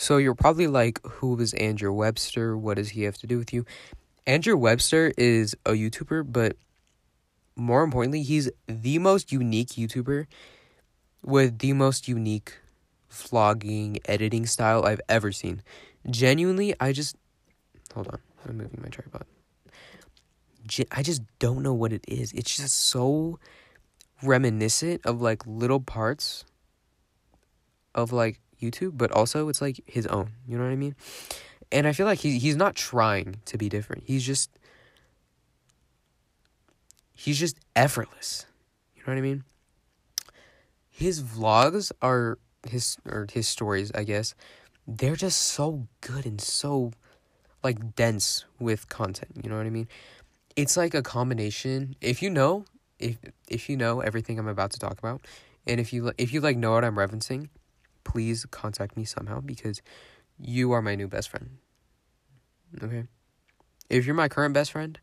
[0.00, 2.56] So you're probably like, who is Andrew Webster?
[2.56, 3.66] What does he have to do with you?
[4.26, 6.56] Andrew Webster is a YouTuber, but
[7.54, 10.24] more importantly, he's the most unique YouTuber
[11.22, 12.60] with the most unique
[13.12, 15.62] vlogging editing style I've ever seen.
[16.08, 17.14] Genuinely, I just
[17.92, 18.20] hold on.
[18.48, 19.26] I'm moving my tripod.
[20.92, 22.32] I just don't know what it is.
[22.32, 23.38] It's just so
[24.22, 26.46] reminiscent of like little parts
[27.94, 30.32] of like YouTube, but also it's like his own.
[30.46, 30.94] You know what I mean?
[31.72, 34.04] And I feel like he he's not trying to be different.
[34.06, 34.50] He's just
[37.12, 38.46] he's just effortless.
[38.94, 39.44] You know what I mean?
[40.88, 42.38] His vlogs are
[42.68, 44.34] his or his stories, I guess.
[44.86, 46.92] They're just so good and so
[47.62, 49.88] like dense with content, you know what I mean?
[50.56, 51.94] It's like a combination.
[52.00, 52.64] If you know,
[52.98, 53.16] if
[53.48, 55.22] if you know everything I'm about to talk about,
[55.66, 57.48] and if you if you like know what I'm referencing,
[58.10, 59.82] please contact me somehow because
[60.38, 61.58] you are my new best friend.
[62.82, 63.04] Okay?
[63.88, 64.98] If you're my current best friend,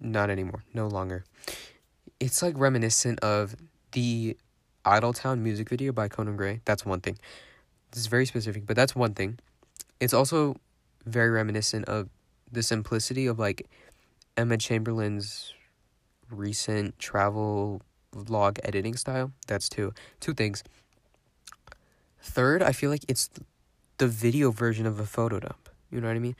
[0.00, 1.24] not anymore, no longer.
[2.20, 3.56] It's like reminiscent of
[3.92, 4.36] the
[4.84, 6.60] Idle Town music video by Conan Gray.
[6.66, 7.18] That's one thing.
[7.90, 9.38] This is very specific, but that's one thing.
[10.00, 10.56] It's also
[11.06, 12.10] very reminiscent of
[12.52, 13.66] the simplicity of like
[14.36, 15.54] Emma Chamberlain's
[16.30, 17.80] recent travel
[18.14, 19.32] vlog editing style.
[19.46, 19.92] That's two.
[20.20, 20.62] Two things.
[22.20, 23.30] Third, I feel like it's
[23.98, 25.68] the video version of a photo dump.
[25.90, 26.36] You know what I mean?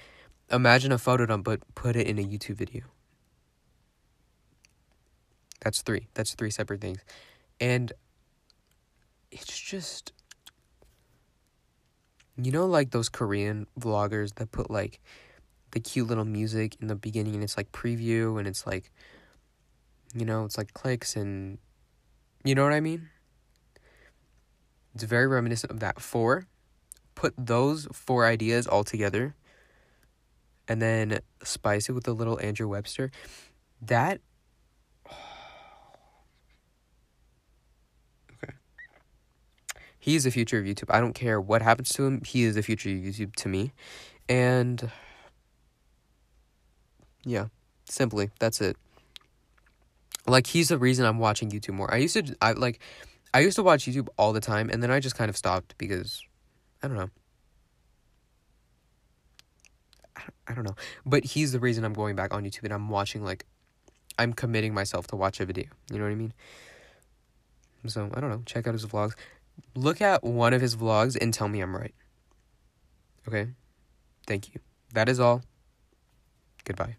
[0.50, 2.84] Imagine a photo dump, but put it in a YouTube video.
[5.60, 6.08] That's three.
[6.14, 7.00] That's three separate things.
[7.60, 7.92] And
[9.30, 10.12] it's just
[12.40, 15.00] you know like those Korean vloggers that put like
[15.72, 18.90] the cute little music in the beginning and it's like preview and it's like
[20.14, 21.58] you know, it's like clicks and
[22.44, 23.08] you know what I mean?
[24.98, 26.00] It's very reminiscent of that.
[26.00, 26.48] Four,
[27.14, 29.36] put those four ideas all together
[30.66, 33.12] and then spice it with a little Andrew Webster.
[33.80, 34.20] That
[38.42, 38.54] okay.
[40.00, 40.92] He is the future of YouTube.
[40.92, 42.20] I don't care what happens to him.
[42.24, 43.70] He is the future of YouTube to me.
[44.28, 44.90] And
[47.22, 47.46] yeah,
[47.84, 48.76] simply that's it.
[50.26, 51.94] Like he's the reason I'm watching YouTube more.
[51.94, 52.80] I used to I like
[53.34, 55.76] I used to watch YouTube all the time and then I just kind of stopped
[55.78, 56.22] because
[56.82, 57.10] I don't know.
[60.46, 60.76] I don't know.
[61.04, 63.44] But he's the reason I'm going back on YouTube and I'm watching like
[64.18, 65.66] I'm committing myself to watch a video.
[65.90, 66.32] You know what I mean?
[67.86, 68.42] So, I don't know.
[68.44, 69.14] Check out his vlogs.
[69.74, 71.94] Look at one of his vlogs and tell me I'm right.
[73.28, 73.48] Okay?
[74.26, 74.60] Thank you.
[74.94, 75.42] That is all.
[76.64, 76.96] Goodbye.